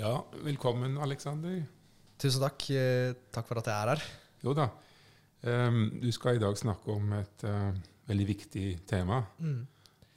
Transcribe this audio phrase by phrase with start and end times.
[0.00, 1.58] Ja, velkommen, Aleksander.
[2.16, 2.64] Tusen takk.
[2.72, 4.04] Eh, takk for at jeg er her.
[4.40, 4.70] Jo da.
[6.00, 7.76] Du skal i dag snakke om et uh,
[8.08, 9.18] veldig viktig tema.
[9.44, 9.58] Mm.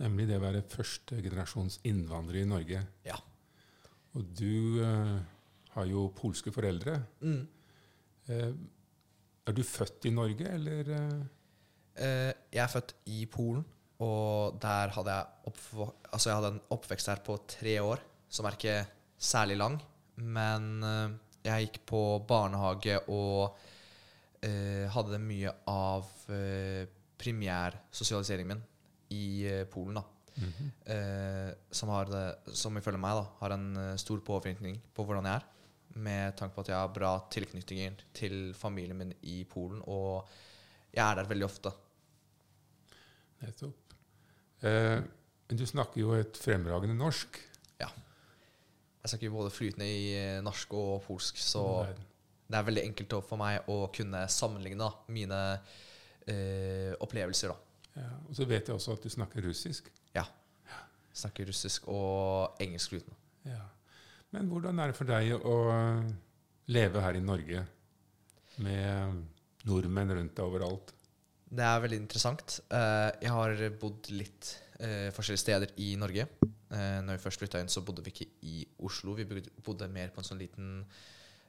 [0.06, 2.80] Nemlig det å være førstegenerasjons innvandrer i Norge.
[3.04, 3.20] Ja.
[4.16, 5.20] Og du uh,
[5.76, 6.96] har jo polske foreldre.
[7.20, 7.44] Mm.
[8.32, 10.96] Er du født i Norge, eller?
[11.94, 13.68] Eh, jeg er født i Polen,
[14.00, 15.56] og der hadde jeg,
[16.08, 18.00] altså jeg hadde en oppvekst her på tre år,
[18.32, 18.78] som er ikke
[19.24, 19.78] særlig lang.
[20.16, 21.14] Men eh,
[21.48, 23.56] jeg gikk på barnehage og
[24.44, 26.84] eh, hadde mye av eh,
[27.20, 28.64] primærsosialiseringen min
[29.16, 30.00] i eh, Polen.
[30.00, 30.04] da.
[30.34, 30.70] Mhm.
[30.90, 32.10] eh, som, har
[32.58, 35.50] som ifølge meg da, har en eh, stor påvirkning på hvordan jeg er.
[35.94, 40.26] Med tanke på at jeg har bra tilknytninger til familien min i Polen, og
[40.90, 41.70] jeg er der veldig ofte.
[43.44, 43.94] Nettopp.
[44.66, 45.04] Eh,
[45.50, 47.38] men du snakker jo et fremragende norsk.
[49.04, 51.86] Jeg snakker både flytende i eh, norsk og polsk, så
[52.48, 55.60] Det er- veldig enkelt for meg å kunne sammenligne mine
[56.28, 57.50] eh, opplevelser.
[57.50, 57.56] da.
[58.00, 59.90] Ja, og så vet jeg også at du snakker russisk.
[60.16, 60.24] Ja.
[60.24, 63.16] Jeg Snakker russisk og engelsk flytende.
[63.46, 63.60] Ja.
[64.32, 65.58] Men hvordan er det for deg å
[66.68, 67.66] leve her i Norge
[68.64, 69.24] med
[69.68, 70.94] nordmenn rundt deg overalt?
[71.54, 72.60] Det er veldig interessant.
[72.72, 76.26] Eh, jeg har bodd litt eh, forskjellige steder i Norge.
[76.74, 79.14] Uh, når vi først flytta inn, så bodde vi ikke i Oslo.
[79.18, 79.28] Vi
[79.64, 80.80] bodde mer på en sånn liten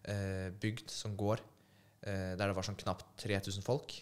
[0.05, 1.43] eh, bygd som går,
[2.05, 3.95] eh, der det var sånn knapt 3000 folk.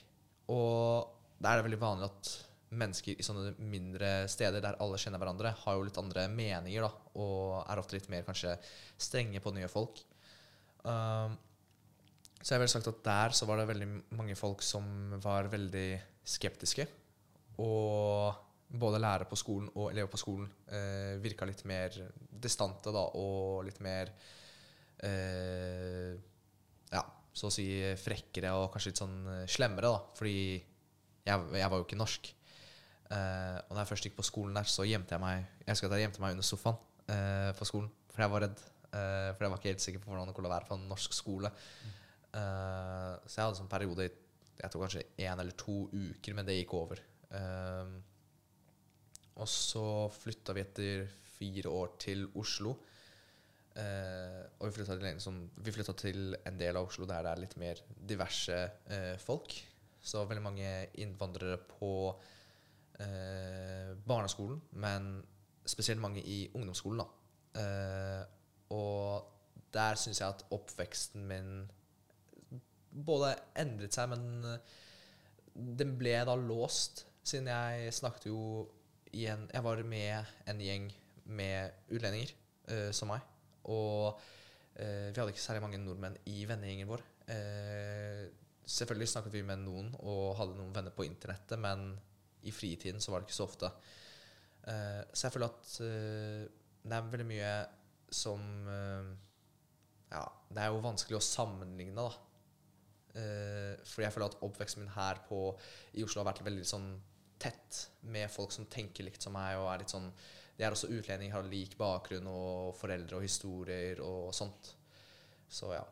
[0.53, 1.12] Og
[1.43, 2.33] der er det veldig vanlig at
[2.73, 6.91] mennesker i sånne mindre steder der alle kjenner hverandre, har jo litt andre meninger, da,
[7.20, 8.55] og er ofte litt mer kanskje
[8.97, 10.00] strenge på nye folk.
[10.83, 11.37] Um,
[12.41, 15.91] så jeg vil sagt at der så var det veldig mange folk som var veldig
[16.27, 16.89] skeptiske.
[17.61, 18.33] Og
[18.73, 21.97] både lærere på skolen og elever på skolen eh, virka litt mer
[22.42, 24.12] distante da, og litt mer
[25.05, 26.12] eh,
[26.93, 27.66] Ja, så å si
[28.00, 30.00] frekkere og kanskje litt sånn eh, slemmere, da.
[30.19, 32.32] Fordi jeg, jeg var jo ikke norsk.
[33.12, 35.91] Eh, og da jeg først gikk på skolen der, så gjemte jeg meg Jeg husker
[35.91, 36.81] at jeg gjemte meg under sofaen
[37.12, 38.65] eh, på skolen, for jeg var redd.
[38.93, 41.16] Eh, for jeg var ikke helt sikker på hvordan det kunne være på en norsk
[41.16, 41.53] skole.
[42.32, 44.12] Eh, så jeg hadde en sånn periode i
[44.62, 47.00] jeg tror kanskje én eller to uker, men det gikk over.
[47.34, 47.94] Eh,
[49.41, 51.04] og så flytta vi etter
[51.38, 52.75] fire år til Oslo.
[53.72, 57.32] Eh, og vi flytta til, sånn, vi flytta til en del av Oslo der det
[57.32, 57.82] er litt mer
[58.12, 58.59] diverse
[58.93, 59.56] eh, folk.
[60.03, 60.70] Så veldig mange
[61.00, 61.93] innvandrere på
[63.00, 65.15] eh, barneskolen, men
[65.64, 67.04] spesielt mange i ungdomsskolen.
[67.04, 67.62] da.
[67.62, 68.22] Eh,
[68.75, 69.31] og
[69.72, 71.53] der syns jeg at oppveksten min
[72.93, 74.76] både endret seg, men eh,
[75.81, 78.43] den ble da låst, siden jeg snakket jo
[79.12, 80.89] igjen Jeg var med en gjeng
[81.33, 82.33] med utlendinger
[82.71, 83.25] uh, som meg.
[83.71, 87.05] Og uh, vi hadde ikke særlig mange nordmenn i vennegjengen vår.
[87.28, 88.25] Uh,
[88.67, 91.93] selvfølgelig snakket vi med noen og hadde noen venner på internettet, men
[92.47, 93.69] i fritiden så var det ikke så ofte.
[94.62, 97.50] Så jeg føler at det er veldig mye
[98.15, 98.43] som
[100.11, 102.11] Ja, det er jo vanskelig å sammenligne, da.
[103.87, 105.41] Fordi jeg føler at oppveksten min her på,
[105.99, 106.89] i Oslo har vært veldig sånn
[107.42, 107.80] tett
[108.12, 110.10] med folk som tenker likt som meg, og er litt sånn
[110.56, 114.75] De er også utlendinger, har lik bakgrunn og foreldre og historier og sånt.
[115.48, 115.82] Så ja.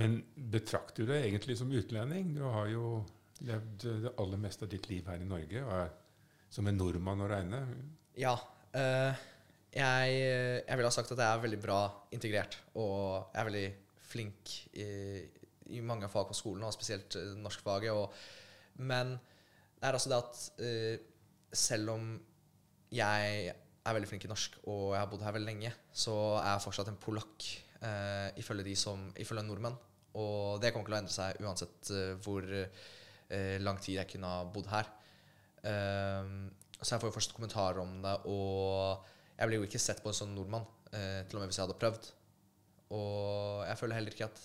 [0.00, 2.34] Men betrakter du deg egentlig som utlending?
[2.36, 3.02] Du har jo
[3.42, 5.90] levd det aller meste av ditt liv her i Norge og er
[6.52, 7.62] som en nordmann å regne.
[8.20, 8.36] Ja.
[8.76, 9.22] Øh,
[9.72, 10.16] jeg,
[10.68, 11.78] jeg ville ha sagt at jeg er veldig bra
[12.12, 13.68] integrert, og jeg er veldig
[14.12, 14.88] flink i,
[15.72, 17.96] i mange fag på skolen, og spesielt norskfaget.
[17.96, 18.12] Og,
[18.80, 19.16] men
[19.82, 20.96] det er altså det at uh,
[21.52, 22.10] selv om
[22.94, 23.52] jeg
[23.82, 26.64] er veldig flink i norsk, og jeg har bodd her veldig lenge, så er jeg
[26.68, 27.46] fortsatt en polakk,
[27.82, 29.78] uh, ifølge de som, ifølge nordmenn.
[30.22, 32.46] Og det kommer til å endre seg uansett uh, hvor
[33.64, 34.88] lang tid jeg kunne ha bodd her.
[35.64, 39.06] Så jeg får jo først kommentarer om det, og
[39.38, 41.78] jeg blir jo ikke sett på som nordmann, eh, til og med hvis jeg hadde
[41.80, 42.10] prøvd.
[42.92, 44.42] Og jeg føler heller ikke at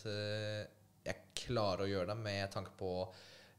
[1.09, 2.93] jeg klarer å gjøre det med tanke på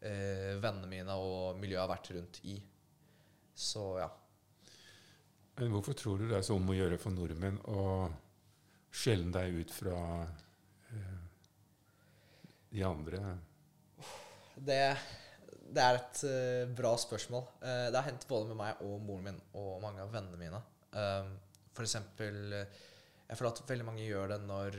[0.01, 2.57] eh, vennene mine og miljøet jeg har vært rundt i.
[3.59, 4.09] Så ja.
[5.59, 7.85] Men hvorfor tror du det er så om å gjøre for nordmenn å
[8.95, 9.97] skjelne deg ut fra
[10.95, 11.17] eh,
[12.71, 13.23] de andre?
[14.55, 14.83] Det,
[15.75, 17.45] det er et uh, bra spørsmål.
[17.63, 20.63] Uh, det har hendt både med meg og moren min og mange av vennene mine.
[20.95, 21.35] Um,
[21.77, 22.55] for eksempel
[23.29, 24.77] Jeg føler at veldig mange gjør det når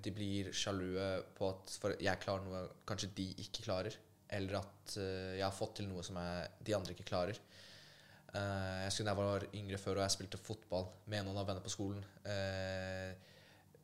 [0.00, 3.96] de blir sjalue på at jeg klarer noe kanskje de ikke klarer.
[4.36, 7.38] Eller at eh, jeg har fått til noe som jeg, de andre ikke klarer.
[8.30, 11.48] Eh, jeg husker da jeg var yngre før og jeg spilte fotball med noen av
[11.48, 12.04] vennene på skolen.
[12.22, 13.10] Eh,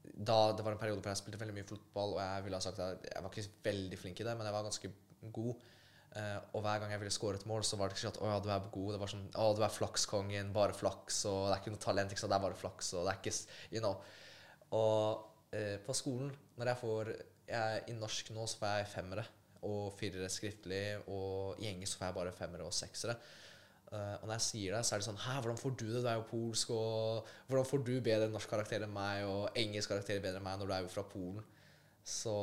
[0.06, 2.64] da, det var en periode hvor jeg spilte veldig mye fotball, og jeg ville ha
[2.64, 4.92] sagt at jeg var ikke veldig flink i det, men jeg var ganske
[5.34, 5.64] god.
[6.16, 8.20] Uh, og hver gang jeg ville score et mål, så var det ikke sånn at
[8.22, 8.92] 'Å ja, du er god'.
[8.94, 10.52] Det var sånn 'Å, du er flakskongen.
[10.54, 12.12] Bare flaks.' Og det er ikke noe talent.
[12.14, 12.32] Ikke sant?
[12.32, 12.92] Det er bare flaks.
[12.94, 13.98] Og det er ikke You know.
[14.70, 17.12] Og uh, på skolen, når jeg får
[17.50, 19.26] jeg, I norsk nå så får jeg femmere
[19.66, 23.16] og firere skriftlig, og i engelsk får jeg bare femmere og seksere.
[23.86, 26.00] Uh, og når jeg sier det, så er det sånn Hæ, hvordan får du det?
[26.02, 29.92] Du er jo polsk, og hvordan får du bedre norsk karakter enn meg, og engelsk
[29.92, 31.44] karakter bedre enn meg, når du er jo fra Polen?
[32.06, 32.34] Så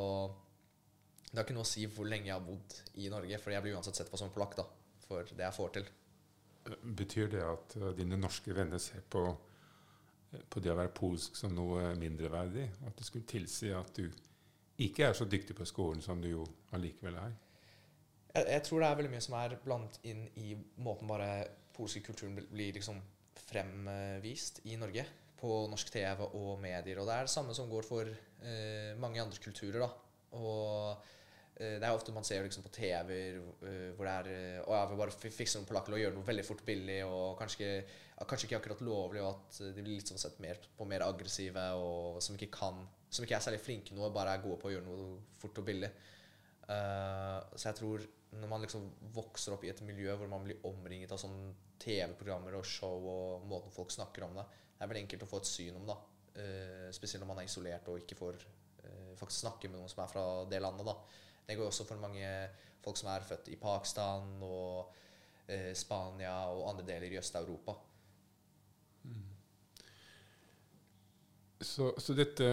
[1.33, 3.65] det har ikke noe å si hvor lenge jeg har bodd i Norge, for jeg
[3.65, 4.67] blir uansett sett på som polakk, da.
[5.07, 5.87] For det jeg får til.
[7.01, 9.23] Betyr det at eh, dine norske venner ser på,
[10.31, 12.67] eh, på det å være polsk som noe mindreverdig?
[12.85, 14.05] At det skulle tilsi at du
[14.81, 17.33] ikke er så dyktig på skolen som du jo allikevel er?
[18.33, 21.29] Jeg, jeg tror det er veldig mye som er blandet inn i måten bare
[21.73, 23.01] polske kulturen blir liksom
[23.47, 25.05] fremvist i Norge.
[25.43, 27.01] På norsk TV og medier.
[27.01, 29.89] Og det er det samme som går for eh, mange andre kulturer, da.
[30.39, 31.01] Og
[31.57, 34.77] eh, det er ofte man ser liksom på TV-er eh, hvor det er eh, Å
[34.77, 37.73] ja, vi bare fikser noen polakker og gjør noe veldig fort billig, og kanskje,
[38.23, 41.67] kanskje ikke akkurat lovlig, og at de blir litt sånn sett mer på mer aggressive,
[41.75, 42.79] og som ikke kan
[43.13, 45.07] Som ikke er særlig flinke noe, bare er gode på å gjøre noe
[45.41, 45.89] fort og billig.
[46.63, 50.63] Uh, så jeg tror når man liksom vokser opp i et miljø hvor man blir
[50.65, 51.51] omringet av sånne
[51.83, 55.41] TV-programmer og show og måten folk snakker om det, det er veldig enkelt å få
[55.43, 55.99] et syn om det.
[56.33, 60.01] Uh, spesielt når man er isolert og ikke får uh, faktisk snakke med noen som
[60.05, 60.89] er fra det landet.
[60.89, 60.97] da.
[61.45, 62.27] Det går også for mange
[62.83, 64.93] folk som er født i Pakistan og
[65.47, 67.75] eh, Spania og andre deler i Øst-Europa.
[71.63, 72.47] Så, så dette,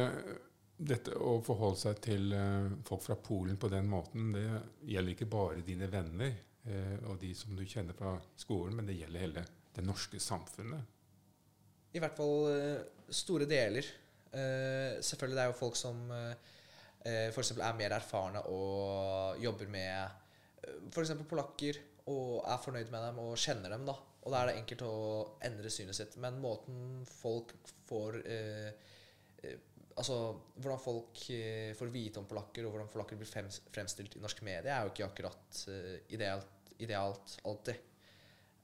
[0.81, 4.47] dette å forholde seg til eh, folk fra Polen på den måten, det
[4.89, 6.33] gjelder ikke bare dine venner
[6.65, 9.45] eh, og de som du kjenner fra skolen, men det gjelder hele
[9.77, 10.97] det norske samfunnet.
[11.93, 12.81] I hvert fall eh,
[13.13, 13.97] store deler.
[14.31, 17.49] Selvfølgelig det er jo folk som f.eks.
[17.57, 21.11] er mer erfarne og jobber med f.eks.
[21.27, 21.81] polakker
[22.13, 23.89] og er fornøyd med dem og kjenner dem.
[23.89, 23.97] da.
[24.23, 24.93] Og da er det enkelt å
[25.49, 26.15] endre synet sitt.
[26.23, 27.57] Men måten folk
[27.89, 28.21] får
[29.99, 30.17] Altså
[30.57, 34.71] hvordan folk eh, får vite om polakker, og hvordan polakker blir fremstilt i norske medier,
[34.71, 35.63] er jo ikke akkurat
[36.15, 37.75] ideelt idealt, alltid.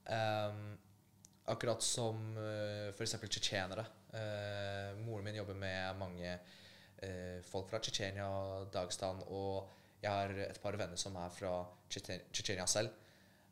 [0.08, 0.78] Um,
[1.46, 3.12] Akkurat som uh, f.eks.
[3.22, 3.84] tsjetsjenere.
[4.10, 9.68] Uh, moren min jobber med mange uh, folk fra Tsjetsjenia og Dagestan, og
[10.02, 11.52] jeg har et par venner som er fra
[11.86, 12.90] Tsjetsjen- Tsjetsjenia selv.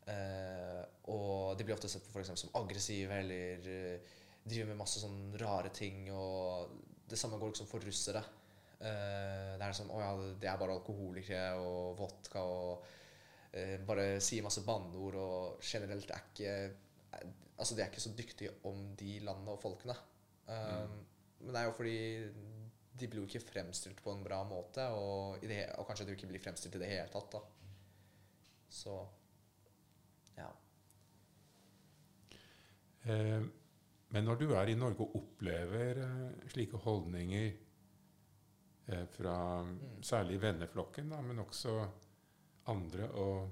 [0.09, 0.83] Uh,
[1.15, 4.11] og de blir ofte sett på for som aggressive eller eh,
[4.45, 6.09] driver med masse sånn rare ting.
[6.11, 6.75] Og
[7.11, 8.23] det samme går liksom for russere.
[8.75, 10.11] Uh, det er sånn Å ja,
[10.41, 12.83] det er bare alkoholikere og vodka og
[13.55, 16.57] uh, bare sier masse banneord og generelt er ikke
[17.55, 19.95] Altså, de er ikke så dyktige om de landene og folkene.
[20.51, 20.97] Um,
[21.39, 21.99] Men det er jo fordi
[22.99, 26.15] de blir jo ikke fremstilt på en bra måte, og, i det, og kanskje de
[26.17, 27.41] ikke blir fremstilt i det hele tatt, da.
[28.75, 28.95] Så
[30.39, 30.49] ja.
[33.05, 33.43] Eh,
[34.15, 37.49] men når du er i Norge og opplever eh, slike holdninger
[38.87, 39.37] eh, fra
[40.07, 41.75] særlig venneflokken, da, men også
[42.71, 43.49] andre og,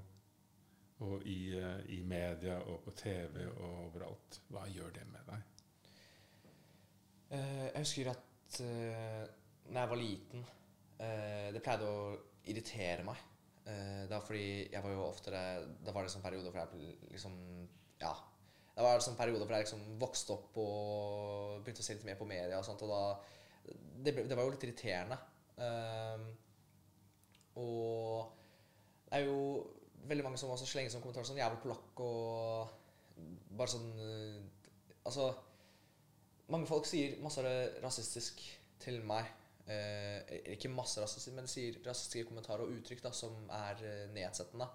[1.03, 5.49] og i, eh, i media og på TV og overalt, hva gjør det med deg?
[7.33, 9.23] Jeg husker at uh,
[9.73, 10.43] når jeg var liten
[11.55, 12.03] Det pleide å
[12.45, 13.23] irritere meg.
[14.11, 15.41] da fordi jeg var jo oftere
[15.81, 17.39] Da var det sånn periode hvor jeg liksom
[18.03, 18.13] Ja.
[18.73, 22.17] Det var sånn periode hvor jeg liksom vokste opp og begynte å se litt mer
[22.17, 23.03] på media og sånt, og da
[23.63, 25.15] Det, ble, det var jo litt irriterende.
[25.55, 26.23] Um,
[27.61, 28.33] og
[29.05, 29.37] det er jo
[30.09, 32.73] veldig mange som også slenger som kommentarer sånn 'jævla polakk' og
[33.57, 34.41] bare sånn eh,
[35.03, 35.27] Altså
[36.53, 37.41] mange folk sier masse
[37.83, 38.41] rasistisk
[38.83, 39.27] til meg.
[39.67, 44.67] Eh, ikke masse rasistisk, men sier rasistiske kommentarer og uttrykk da, som er eh, nedsettende.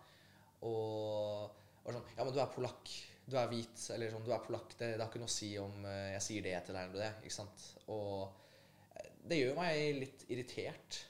[0.69, 2.93] Og, og sånn Ja, men du er polakk.
[3.29, 3.85] Du er hvit.
[3.95, 4.73] Eller sånn Du er polakk.
[4.79, 7.05] Det, det har ikke noe å si om eh, jeg sier det til deg eller
[7.05, 7.13] det.
[7.29, 7.69] Ikke sant?
[7.93, 11.03] Og eh, det gjør meg litt irritert.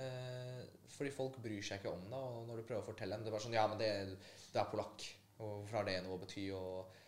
[0.00, 0.60] Eh,
[0.90, 2.22] fordi folk bryr seg ikke om det.
[2.34, 3.92] Og når du prøver å fortelle dem Det er bare sånn Ja, men det,
[4.50, 5.06] du er polakk.
[5.40, 6.50] Og hvorfor har det noe å bety?
[6.52, 6.98] Og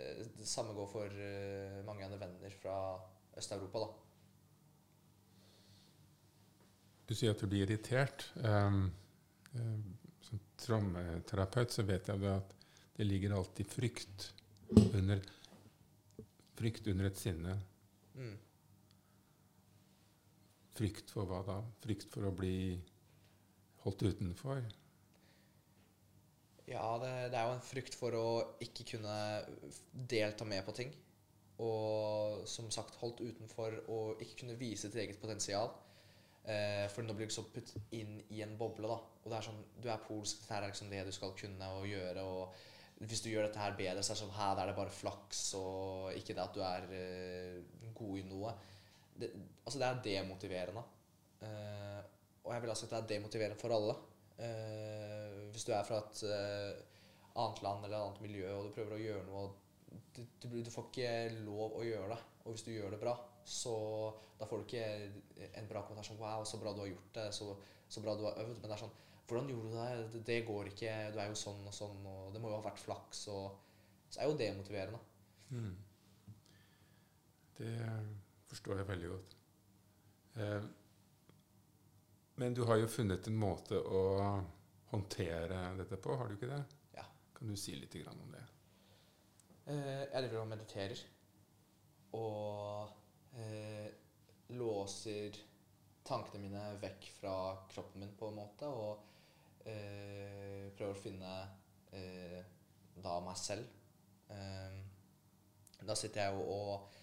[0.00, 2.76] Eh, Det samme går for eh, mange mine venner fra
[3.36, 3.88] Øst-Europa, da.
[7.08, 8.28] Du sier at du blir irritert.
[8.36, 8.92] Um,
[10.22, 12.52] som traumeterapeut så vet jeg at
[13.00, 14.34] det ligger alltid frykt
[14.68, 15.20] under,
[16.54, 17.54] frykt under et sinne.
[18.12, 18.34] Mm.
[20.76, 21.54] Frykt for hva da?
[21.80, 22.76] Frykt for å bli
[23.86, 24.60] holdt utenfor?
[26.68, 28.26] Ja, det, det er jo en frykt for å
[28.66, 29.14] ikke kunne
[30.12, 30.92] delta med på ting.
[31.64, 35.72] Og som sagt holdt utenfor og ikke kunne vise sitt eget potensial.
[36.44, 39.00] Eh, for nå blir du så putt inn i en boble, da.
[39.24, 41.88] Og det er sånn, du er polsk, det er liksom det du skal kunne og
[41.88, 42.26] gjøre.
[42.28, 42.68] Og
[43.00, 45.42] hvis du gjør dette her bedre, så er det sånn her er det bare flaks,
[45.56, 48.52] og ikke det at du er uh, god i noe.
[49.20, 49.30] Det,
[49.64, 50.84] altså, det er demotiverende.
[51.40, 52.00] Uh,
[52.44, 53.96] og jeg vil altså at det er demotiverende for alle.
[54.36, 56.22] Uh, hvis du er fra et
[57.40, 59.48] annet land eller et annet miljø, og du prøver å gjøre noe,
[60.16, 62.22] du, du, du får ikke lov å gjøre det.
[62.44, 63.16] Og hvis du gjør det bra,
[63.48, 63.74] så
[64.38, 67.30] da får du ikke en bra kommentar som 'Wow, så bra du har gjort det.
[67.32, 67.54] Så,
[67.88, 68.98] så bra du har øvd.' Men det er sånn
[69.30, 70.12] 'Hvordan gjorde du det?
[70.12, 70.22] det?
[70.26, 70.94] Det går ikke.
[71.14, 73.60] Du er jo sånn og sånn, og det må jo ha vært flaks.' Og,
[74.10, 74.98] så er jo det motiverende.
[75.54, 75.76] Mm.
[77.60, 77.76] Det
[78.50, 79.36] forstår jeg veldig godt.
[80.34, 80.64] Eh,
[82.40, 84.02] men du har jo funnet en måte å
[84.90, 86.62] håndtere dette på, har du ikke det?
[86.96, 87.04] Ja.
[87.36, 88.42] Kan du si litt grann om det?
[89.70, 91.02] Eh, jeg driver og mediterer.
[92.18, 93.86] Og eh,
[94.56, 95.36] låser
[96.06, 97.34] tankene mine vekk fra
[97.70, 98.66] kroppen min, på en måte.
[98.66, 99.09] Og
[99.70, 101.34] eh, prøver å finne
[101.96, 102.40] eh,
[103.00, 103.66] da meg selv.
[104.30, 104.78] Eh,
[105.86, 106.96] da sitter jeg jo og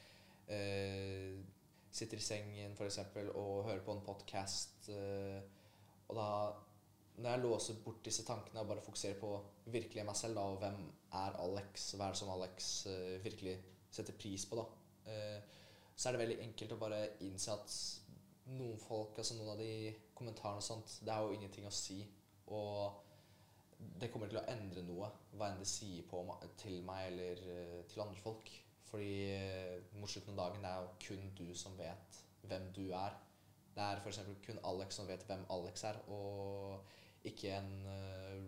[0.53, 1.37] eh,
[1.97, 4.89] Sitter i sengen eksempel, og hører på en podkast.
[4.93, 5.39] Eh,
[6.11, 6.27] og da
[7.17, 9.31] når jeg låser bort disse tankene og bare fokuserer på
[9.73, 10.83] virkelig meg selv, da, og hvem
[11.17, 13.55] er Alex, hva er det som Alex eh, virkelig
[13.89, 14.67] setter pris på, da,
[15.95, 17.77] så er det veldig enkelt å bare innse at
[18.53, 19.71] noen folk, altså noen av de
[20.15, 21.99] kommentarene og sånt, det er jo ingenting å si.
[22.55, 23.03] Og
[24.01, 26.21] det kommer til å endre noe, hva enn det sier på,
[26.59, 28.51] til meg eller eh, til andre folk.
[28.87, 32.85] Fordi eh, mot slutten av dagen det er jo kun du som vet hvem du
[32.95, 33.17] er.
[33.75, 34.21] Det er f.eks.
[34.45, 38.47] kun Alex som vet hvem Alex er, og ikke en eh,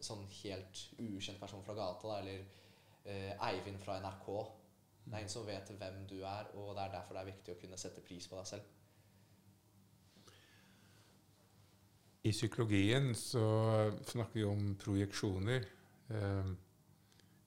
[0.00, 2.58] sånn helt ukjent person fra gata, da, eller
[3.10, 4.26] Eivind fra NRK.
[5.00, 7.54] Det er ingen som vet hvem du er, og det er derfor det er viktig
[7.54, 8.68] å kunne sette pris på deg selv.
[12.22, 13.42] I psykologien så
[14.04, 15.64] snakker vi om projeksjoner.
[16.12, 16.50] Eh,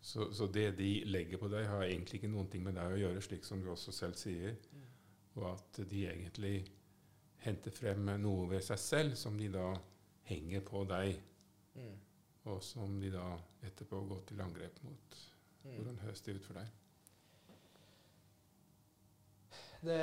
[0.01, 3.01] så, så det de legger på deg, har egentlig ikke noen ting med deg å
[3.03, 4.55] gjøre, slik som du også selv sier.
[5.37, 6.55] Og at de egentlig
[7.45, 9.69] henter frem noe ved seg selv som de da
[10.29, 11.21] henger på deg,
[11.73, 11.95] Mm.
[12.45, 13.23] og som de da
[13.65, 15.15] etterpå går til angrep mot.
[15.63, 15.71] Mm.
[15.71, 16.67] Hvordan høres det ut for deg?
[19.81, 19.95] Det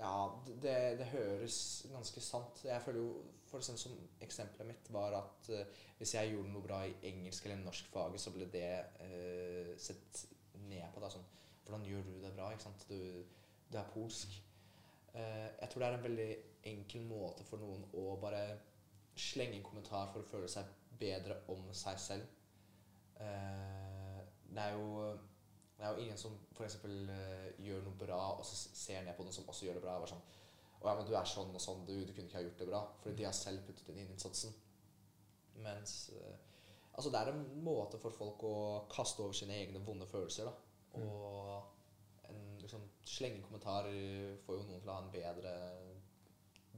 [0.00, 1.56] Ja, det, det høres
[1.92, 2.62] ganske sant.
[2.64, 3.10] Jeg føler jo
[3.50, 7.44] for eksempel som Eksempelet mitt var at uh, hvis jeg gjorde noe bra i engelsk
[7.44, 8.70] eller norskfaget, så ble det
[9.02, 10.22] uh, sett
[10.70, 11.02] ned på.
[11.02, 11.26] Da, sånn,
[11.66, 12.48] Hvordan gjør du det bra?
[12.54, 12.86] ikke sant?
[12.88, 12.96] Du,
[13.68, 14.38] du er polsk.
[15.12, 16.30] Uh, jeg tror det er en veldig
[16.70, 18.44] enkel måte for noen å bare
[19.20, 20.68] slenge en kommentar for å føle seg
[21.00, 22.36] bedre om seg selv.
[23.20, 25.00] Det er jo
[25.80, 26.76] det er jo ingen som f.eks.
[26.84, 29.96] Uh, gjør noe bra, og så ser ned på noen som også gjør det bra.
[29.96, 30.26] Og er sånn,
[30.80, 32.68] å ja, men du er sånn og sånn, du, du kunne ikke ha gjort det
[32.68, 32.82] bra.
[33.00, 34.52] Fordi de har selv puttet inn innsatsen.
[35.64, 36.38] Mens eh,
[36.90, 38.56] Altså, det er en måte for folk å
[38.90, 40.98] kaste over sine egne vonde følelser, da.
[41.00, 45.54] Og en liksom slenge kommentar eh, får jo noen til å ha en bedre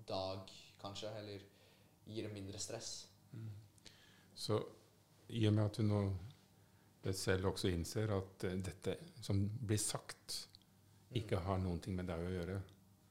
[0.07, 1.11] dag, kanskje.
[1.19, 1.43] Eller
[2.07, 2.93] gir dem mindre stress.
[4.37, 4.61] Så
[5.33, 6.05] i og med at du nå
[7.11, 10.49] selv også innser at eh, dette som blir sagt,
[11.19, 12.61] ikke har noen ting med deg å gjøre,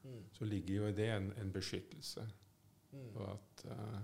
[0.02, 0.22] Mm.
[0.34, 2.24] så ligger jo i det en, en beskyttelse.
[2.90, 3.04] Mm.
[3.14, 4.00] Og at uh,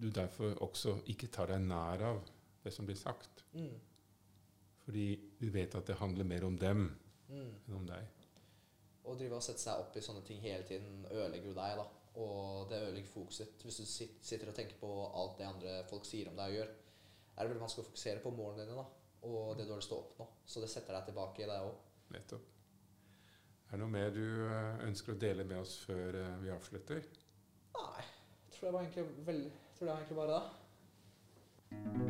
[0.00, 2.22] du derfor også ikke tar deg nær av
[2.64, 3.42] det som blir sagt.
[3.52, 3.74] Mm.
[4.86, 5.04] Fordi
[5.36, 6.86] du vet at det handler mer om dem
[7.28, 7.52] Mm.
[7.68, 8.08] enn om deg.
[9.04, 11.84] Å drive og sette seg opp i sånne ting hele tiden ødelegger jo deg, da.
[12.24, 13.62] Og det ødelegger fokuset ditt.
[13.68, 13.84] Hvis du
[14.24, 16.72] sitter og tenker på alt det andre folk sier om deg og gjør,
[17.40, 18.86] er det veldig vanskelig å fokusere på målene dine da.
[19.24, 20.26] og det du har lyst til å oppnå.
[20.44, 21.78] Så det setter deg tilbake i deg òg.
[22.12, 22.46] Nettopp.
[23.70, 27.04] Er det noe mer du eh, ønsker å dele med oss før eh, vi avslutter?
[27.78, 28.06] Nei,
[28.44, 32.09] jeg tror det var egentlig veldig Jeg tror det var egentlig bare det.